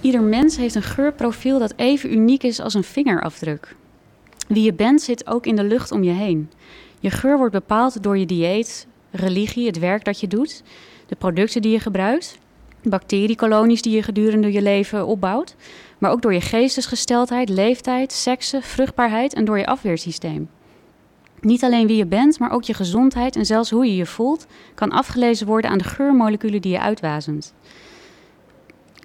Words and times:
Ieder 0.00 0.22
mens 0.22 0.56
heeft 0.56 0.74
een 0.74 0.82
geurprofiel 0.82 1.58
dat 1.58 1.72
even 1.76 2.12
uniek 2.12 2.42
is 2.42 2.60
als 2.60 2.74
een 2.74 2.84
vingerafdruk. 2.84 3.76
Wie 4.48 4.62
je 4.62 4.74
bent 4.74 5.02
zit 5.02 5.26
ook 5.26 5.46
in 5.46 5.56
de 5.56 5.64
lucht 5.64 5.92
om 5.92 6.02
je 6.02 6.10
heen. 6.10 6.50
Je 7.00 7.10
geur 7.10 7.36
wordt 7.36 7.52
bepaald 7.52 8.02
door 8.02 8.18
je 8.18 8.26
dieet, 8.26 8.86
religie, 9.10 9.66
het 9.66 9.78
werk 9.78 10.04
dat 10.04 10.20
je 10.20 10.26
doet, 10.26 10.62
de 11.06 11.16
producten 11.16 11.62
die 11.62 11.72
je 11.72 11.80
gebruikt, 11.80 12.38
bacteriekolonies 12.82 13.82
die 13.82 13.94
je 13.94 14.02
gedurende 14.02 14.52
je 14.52 14.62
leven 14.62 15.06
opbouwt, 15.06 15.56
maar 15.98 16.10
ook 16.10 16.22
door 16.22 16.32
je 16.32 16.40
geestesgesteldheid, 16.40 17.48
leeftijd, 17.48 18.12
seksen, 18.12 18.62
vruchtbaarheid 18.62 19.34
en 19.34 19.44
door 19.44 19.58
je 19.58 19.66
afweersysteem. 19.66 20.48
Niet 21.40 21.64
alleen 21.64 21.86
wie 21.86 21.96
je 21.96 22.06
bent, 22.06 22.38
maar 22.38 22.52
ook 22.52 22.62
je 22.62 22.74
gezondheid 22.74 23.36
en 23.36 23.46
zelfs 23.46 23.70
hoe 23.70 23.86
je 23.86 23.96
je 23.96 24.06
voelt, 24.06 24.46
kan 24.74 24.90
afgelezen 24.90 25.46
worden 25.46 25.70
aan 25.70 25.78
de 25.78 25.84
geurmoleculen 25.84 26.60
die 26.60 26.72
je 26.72 26.80
uitwazemt. 26.80 27.54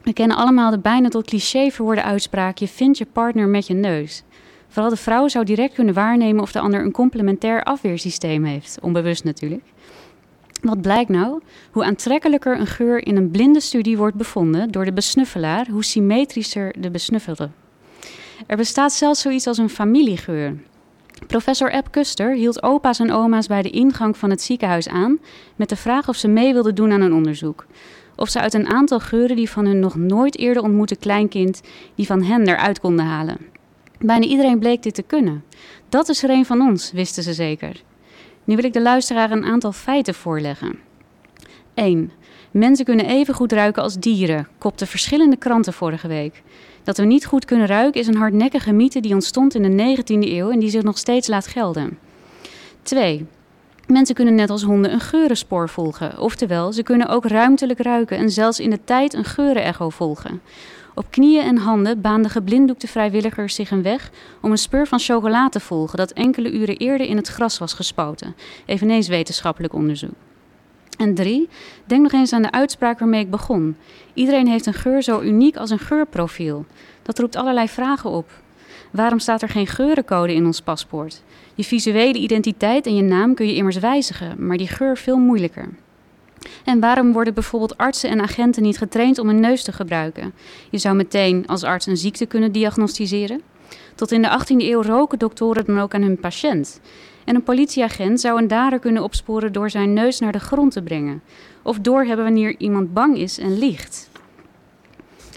We 0.05 0.13
kennen 0.13 0.37
allemaal 0.37 0.71
de 0.71 0.79
bijna 0.79 1.09
tot 1.09 1.27
cliché 1.27 1.69
verwoorde 1.71 2.03
uitspraak: 2.03 2.57
je 2.57 2.67
vindt 2.67 2.97
je 2.97 3.05
partner 3.05 3.47
met 3.47 3.67
je 3.67 3.73
neus. 3.73 4.23
Vooral 4.67 4.89
de 4.89 4.97
vrouw 4.97 5.27
zou 5.27 5.45
direct 5.45 5.73
kunnen 5.73 5.93
waarnemen 5.93 6.41
of 6.41 6.51
de 6.51 6.59
ander 6.59 6.81
een 6.81 6.91
complementair 6.91 7.63
afweersysteem 7.63 8.43
heeft, 8.43 8.77
onbewust 8.81 9.23
natuurlijk. 9.23 9.63
Wat 10.61 10.81
blijkt 10.81 11.09
nou? 11.09 11.41
Hoe 11.71 11.83
aantrekkelijker 11.83 12.59
een 12.59 12.67
geur 12.67 13.07
in 13.07 13.15
een 13.15 13.31
blinde 13.31 13.59
studie 13.59 13.97
wordt 13.97 14.15
bevonden 14.15 14.71
door 14.71 14.85
de 14.85 14.93
besnuffelaar, 14.93 15.67
hoe 15.69 15.83
symmetrischer 15.83 16.75
de 16.79 16.91
besnuffelde. 16.91 17.49
Er 18.47 18.57
bestaat 18.57 18.93
zelfs 18.93 19.21
zoiets 19.21 19.47
als 19.47 19.57
een 19.57 19.69
familiegeur. 19.69 20.57
Professor 21.27 21.71
Eb 21.71 21.91
Kuster 21.91 22.33
hield 22.33 22.63
opa's 22.63 22.99
en 22.99 23.11
oma's 23.11 23.47
bij 23.47 23.61
de 23.61 23.69
ingang 23.69 24.17
van 24.17 24.29
het 24.29 24.41
ziekenhuis 24.41 24.87
aan 24.87 25.19
met 25.55 25.69
de 25.69 25.75
vraag 25.75 26.07
of 26.07 26.15
ze 26.15 26.27
mee 26.27 26.53
wilden 26.53 26.75
doen 26.75 26.91
aan 26.91 27.01
een 27.01 27.13
onderzoek. 27.13 27.65
Of 28.15 28.29
ze 28.29 28.39
uit 28.39 28.53
een 28.53 28.67
aantal 28.67 28.99
geuren 28.99 29.35
die 29.35 29.49
van 29.49 29.65
hun 29.65 29.79
nog 29.79 29.95
nooit 29.95 30.37
eerder 30.37 30.63
ontmoette 30.63 30.95
kleinkind, 30.95 31.61
die 31.95 32.05
van 32.05 32.23
hen 32.23 32.47
eruit 32.47 32.79
konden 32.79 33.05
halen. 33.05 33.37
Bijna 33.99 34.25
iedereen 34.25 34.59
bleek 34.59 34.83
dit 34.83 34.95
te 34.95 35.01
kunnen. 35.01 35.43
Dat 35.89 36.09
is 36.09 36.23
er 36.23 36.29
een 36.29 36.45
van 36.45 36.61
ons, 36.61 36.91
wisten 36.91 37.23
ze 37.23 37.33
zeker. 37.33 37.81
Nu 38.43 38.55
wil 38.55 38.65
ik 38.65 38.73
de 38.73 38.81
luisteraar 38.81 39.31
een 39.31 39.45
aantal 39.45 39.71
feiten 39.71 40.13
voorleggen. 40.13 40.79
1. 41.73 42.11
Mensen 42.51 42.85
kunnen 42.85 43.05
even 43.05 43.33
goed 43.33 43.51
ruiken 43.51 43.83
als 43.83 43.97
dieren, 43.97 44.47
kopten 44.57 44.87
verschillende 44.87 45.35
kranten 45.35 45.73
vorige 45.73 46.07
week. 46.07 46.43
Dat 46.83 46.97
we 46.97 47.05
niet 47.05 47.25
goed 47.25 47.45
kunnen 47.45 47.67
ruiken 47.67 48.01
is 48.01 48.07
een 48.07 48.15
hardnekkige 48.15 48.71
mythe 48.71 48.99
die 48.99 49.13
ontstond 49.13 49.55
in 49.55 49.61
de 49.61 49.95
19e 49.97 50.29
eeuw 50.29 50.49
en 50.49 50.59
die 50.59 50.69
zich 50.69 50.83
nog 50.83 50.97
steeds 50.97 51.27
laat 51.27 51.47
gelden. 51.47 51.97
2. 52.81 53.25
Mensen 53.87 54.15
kunnen 54.15 54.35
net 54.35 54.49
als 54.49 54.63
honden 54.63 54.93
een 54.93 54.99
geurenspoor 54.99 55.69
volgen, 55.69 56.19
oftewel 56.19 56.73
ze 56.73 56.83
kunnen 56.83 57.07
ook 57.07 57.25
ruimtelijk 57.25 57.79
ruiken 57.79 58.17
en 58.17 58.29
zelfs 58.29 58.59
in 58.59 58.69
de 58.69 58.79
tijd 58.83 59.13
een 59.13 59.23
geurenecho 59.23 59.89
volgen. 59.89 60.41
Op 60.95 61.05
knieën 61.09 61.43
en 61.43 61.57
handen 61.57 62.01
baanden 62.01 62.31
geblinddoekte 62.31 62.87
vrijwilligers 62.87 63.55
zich 63.55 63.71
een 63.71 63.81
weg 63.81 64.11
om 64.41 64.51
een 64.51 64.57
speur 64.57 64.87
van 64.87 64.99
chocola 64.99 65.49
te 65.49 65.59
volgen 65.59 65.97
dat 65.97 66.11
enkele 66.11 66.51
uren 66.51 66.77
eerder 66.77 67.07
in 67.07 67.17
het 67.17 67.27
gras 67.27 67.57
was 67.57 67.73
gespoten. 67.73 68.35
Eveneens 68.65 69.07
wetenschappelijk 69.07 69.73
onderzoek. 69.73 70.13
En 70.97 71.15
drie, 71.15 71.49
denk 71.85 72.01
nog 72.01 72.11
eens 72.11 72.33
aan 72.33 72.41
de 72.41 72.51
uitspraak 72.51 72.99
waarmee 72.99 73.21
ik 73.21 73.29
begon. 73.29 73.75
Iedereen 74.13 74.47
heeft 74.47 74.65
een 74.65 74.73
geur 74.73 75.01
zo 75.01 75.21
uniek 75.21 75.57
als 75.57 75.69
een 75.69 75.79
geurprofiel. 75.79 76.65
Dat 77.01 77.19
roept 77.19 77.35
allerlei 77.35 77.67
vragen 77.67 78.09
op. 78.09 78.29
Waarom 78.95 79.19
staat 79.19 79.41
er 79.41 79.49
geen 79.49 79.67
geurencode 79.67 80.33
in 80.33 80.45
ons 80.45 80.61
paspoort? 80.61 81.21
Je 81.55 81.63
visuele 81.63 82.17
identiteit 82.17 82.85
en 82.85 82.95
je 82.95 83.01
naam 83.01 83.33
kun 83.33 83.47
je 83.47 83.55
immers 83.55 83.77
wijzigen, 83.77 84.47
maar 84.47 84.57
die 84.57 84.67
geur 84.67 84.97
veel 84.97 85.17
moeilijker. 85.17 85.69
En 86.65 86.79
waarom 86.79 87.13
worden 87.13 87.33
bijvoorbeeld 87.33 87.77
artsen 87.77 88.09
en 88.09 88.21
agenten 88.21 88.63
niet 88.63 88.77
getraind 88.77 89.19
om 89.19 89.29
een 89.29 89.39
neus 89.39 89.63
te 89.63 89.71
gebruiken? 89.71 90.33
Je 90.69 90.77
zou 90.77 90.95
meteen 90.95 91.47
als 91.47 91.63
arts 91.63 91.85
een 91.85 91.97
ziekte 91.97 92.25
kunnen 92.25 92.51
diagnosticeren. 92.51 93.41
Tot 93.95 94.11
in 94.11 94.21
de 94.21 94.39
18e 94.39 94.57
eeuw 94.57 94.81
roken 94.81 95.19
doktoren 95.19 95.65
dan 95.65 95.79
ook 95.79 95.93
aan 95.93 96.01
hun 96.01 96.19
patiënt. 96.19 96.79
En 97.25 97.35
een 97.35 97.43
politieagent 97.43 98.19
zou 98.19 98.41
een 98.41 98.47
dader 98.47 98.79
kunnen 98.79 99.03
opsporen 99.03 99.53
door 99.53 99.69
zijn 99.69 99.93
neus 99.93 100.19
naar 100.19 100.31
de 100.31 100.39
grond 100.39 100.71
te 100.71 100.81
brengen. 100.81 101.21
Of 101.63 101.79
doorhebben 101.79 102.25
wanneer 102.25 102.55
iemand 102.57 102.93
bang 102.93 103.17
is 103.17 103.37
en 103.39 103.57
liegt. 103.57 104.09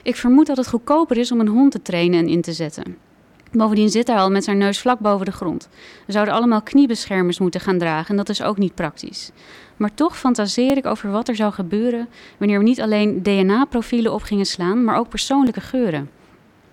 Ik 0.03 0.17
vermoed 0.17 0.47
dat 0.47 0.57
het 0.57 0.69
goedkoper 0.69 1.17
is 1.17 1.33
om 1.33 1.41
een 1.41 1.49
hond 1.49 1.73
te 1.73 1.83
trainen 1.83 2.19
en 2.19 2.29
in 2.29 2.43
te 2.43 2.53
zetten. 2.53 3.08
Bovendien 3.53 3.89
zit 3.89 4.07
hij 4.07 4.17
al 4.17 4.31
met 4.31 4.45
zijn 4.45 4.59
neus 4.59 4.79
vlak 4.79 4.99
boven 4.99 5.27
de 5.27 5.33
grond. 5.33 5.69
We 6.07 6.13
zouden 6.13 6.35
allemaal 6.35 6.63
kniebeschermers 6.63 7.39
moeten 7.39 7.61
gaan 7.61 7.79
dragen 7.79 8.11
en 8.11 8.17
dat 8.17 8.29
is 8.29 8.43
ook 8.43 8.59
niet 8.59 8.75
praktisch. 8.75 9.31
Maar 9.77 9.95
toch 9.95 10.19
fantaseer 10.19 10.77
ik 10.77 10.87
over 10.87 11.11
wat 11.11 11.29
er 11.29 11.37
zou 11.37 11.53
gebeuren 11.53 12.09
wanneer 12.39 12.59
we 12.59 12.65
niet 12.65 12.81
alleen 12.81 13.23
DNA-profielen 13.23 14.13
op 14.13 14.23
gingen 14.23 14.47
slaan, 14.47 14.85
maar 14.85 14.97
ook 14.97 15.09
persoonlijke 15.09 15.61
geuren. 15.61 16.11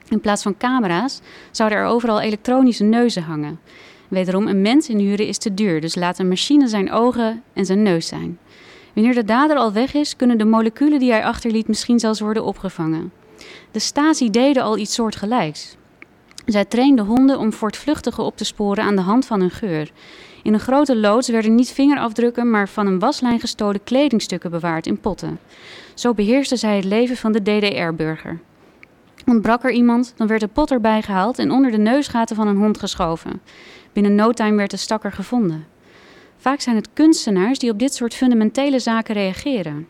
In 0.09 0.21
plaats 0.21 0.43
van 0.43 0.57
camera's 0.57 1.21
zouden 1.51 1.77
er 1.77 1.85
overal 1.85 2.21
elektronische 2.21 2.83
neuzen 2.83 3.23
hangen. 3.23 3.59
Wederom, 4.07 4.47
een 4.47 4.61
mens 4.61 4.89
inhuren 4.89 5.27
is 5.27 5.37
te 5.37 5.53
duur, 5.53 5.81
dus 5.81 5.95
laat 5.95 6.19
een 6.19 6.27
machine 6.27 6.67
zijn 6.67 6.91
ogen 6.91 7.43
en 7.53 7.65
zijn 7.65 7.81
neus 7.81 8.07
zijn. 8.07 8.39
Wanneer 8.93 9.13
de 9.13 9.23
dader 9.23 9.57
al 9.57 9.73
weg 9.73 9.93
is, 9.93 10.15
kunnen 10.15 10.37
de 10.37 10.45
moleculen 10.45 10.99
die 10.99 11.11
hij 11.11 11.25
achterliet 11.25 11.67
misschien 11.67 11.99
zelfs 11.99 12.19
worden 12.19 12.43
opgevangen. 12.43 13.11
De 13.71 13.79
Stasi 13.79 14.29
deden 14.29 14.63
al 14.63 14.77
iets 14.77 14.93
soortgelijks. 14.93 15.77
Zij 16.45 16.65
trainden 16.65 17.05
honden 17.05 17.39
om 17.39 17.53
voortvluchtigen 17.53 18.23
op 18.23 18.37
te 18.37 18.45
sporen 18.45 18.83
aan 18.83 18.95
de 18.95 19.01
hand 19.01 19.25
van 19.25 19.39
hun 19.39 19.51
geur. 19.51 19.91
In 20.43 20.53
een 20.53 20.59
grote 20.59 20.95
loods 20.95 21.29
werden 21.29 21.55
niet 21.55 21.71
vingerafdrukken, 21.71 22.49
maar 22.49 22.69
van 22.69 22.87
een 22.87 22.99
waslijn 22.99 23.39
gestolen 23.39 23.83
kledingstukken 23.83 24.51
bewaard 24.51 24.87
in 24.87 24.99
potten. 24.99 25.39
Zo 25.93 26.13
beheersten 26.13 26.57
zij 26.57 26.75
het 26.75 26.85
leven 26.85 27.17
van 27.17 27.31
de 27.31 27.41
DDR-burger. 27.41 28.39
Ontbrak 29.25 29.63
er 29.63 29.71
iemand, 29.71 30.13
dan 30.15 30.27
werd 30.27 30.41
de 30.41 30.47
pot 30.47 30.71
erbij 30.71 31.01
gehaald 31.01 31.39
en 31.39 31.51
onder 31.51 31.71
de 31.71 31.77
neusgaten 31.77 32.35
van 32.35 32.47
een 32.47 32.57
hond 32.57 32.79
geschoven. 32.79 33.41
Binnen 33.93 34.15
no 34.15 34.31
time 34.31 34.55
werd 34.55 34.71
de 34.71 34.77
stakker 34.77 35.11
gevonden. 35.11 35.65
Vaak 36.37 36.61
zijn 36.61 36.75
het 36.75 36.89
kunstenaars 36.93 37.59
die 37.59 37.71
op 37.71 37.79
dit 37.79 37.93
soort 37.93 38.13
fundamentele 38.13 38.79
zaken 38.79 39.13
reageren. 39.13 39.87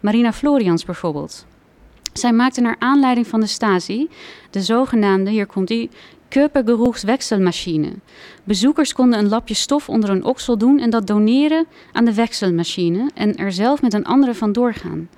Marina 0.00 0.32
Florians 0.32 0.84
bijvoorbeeld. 0.84 1.46
Zij 2.18 2.32
maakte 2.32 2.60
naar 2.60 2.76
aanleiding 2.78 3.26
van 3.26 3.40
de 3.40 3.46
Stasi 3.46 4.08
de 4.50 4.62
zogenaamde, 4.62 5.30
hier 5.30 5.46
komt 5.46 5.68
die, 5.68 5.90
Körpergeruchswechselmachine. 6.28 7.92
Bezoekers 8.44 8.92
konden 8.92 9.18
een 9.18 9.28
lapje 9.28 9.54
stof 9.54 9.88
onder 9.88 10.10
een 10.10 10.24
oksel 10.24 10.58
doen 10.58 10.78
en 10.78 10.90
dat 10.90 11.06
doneren 11.06 11.66
aan 11.92 12.04
de 12.04 12.14
wechselmachine 12.14 13.10
en 13.14 13.36
er 13.36 13.52
zelf 13.52 13.82
met 13.82 13.94
een 13.94 14.04
andere 14.04 14.34
van 14.34 14.52
doorgaan. 14.52 15.08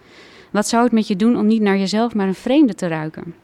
Wat 0.50 0.68
zou 0.68 0.82
het 0.82 0.92
met 0.92 1.08
je 1.08 1.16
doen 1.16 1.36
om 1.36 1.46
niet 1.46 1.62
naar 1.62 1.78
jezelf, 1.78 2.14
maar 2.14 2.26
een 2.26 2.34
vreemde 2.34 2.74
te 2.74 2.86
ruiken? 2.86 3.34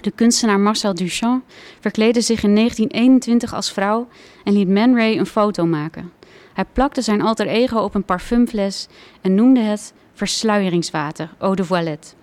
De 0.00 0.10
kunstenaar 0.10 0.60
Marcel 0.60 0.94
Duchamp 0.94 1.44
verkleedde 1.80 2.20
zich 2.20 2.42
in 2.42 2.54
1921 2.54 3.54
als 3.54 3.72
vrouw 3.72 4.08
en 4.44 4.52
liet 4.52 4.68
Man 4.68 4.94
Ray 4.94 5.18
een 5.18 5.26
foto 5.26 5.66
maken. 5.66 6.12
Hij 6.54 6.64
plakte 6.72 7.02
zijn 7.02 7.22
alter 7.22 7.46
ego 7.46 7.78
op 7.78 7.94
een 7.94 8.04
parfumfles 8.04 8.88
en 9.20 9.34
noemde 9.34 9.60
het 9.60 9.92
versluieringswater, 10.12 11.30
eau 11.38 11.54
de 11.54 11.64
voilette. 11.64 12.16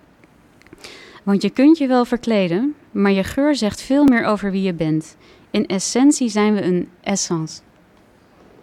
Want 1.26 1.42
je 1.42 1.50
kunt 1.50 1.78
je 1.78 1.86
wel 1.86 2.04
verkleden, 2.04 2.74
maar 2.90 3.12
je 3.12 3.24
geur 3.24 3.54
zegt 3.54 3.80
veel 3.80 4.04
meer 4.04 4.24
over 4.24 4.50
wie 4.50 4.62
je 4.62 4.74
bent. 4.74 5.16
In 5.50 5.66
essentie 5.66 6.28
zijn 6.28 6.54
we 6.54 6.62
een 6.62 6.88
essence. 7.00 7.60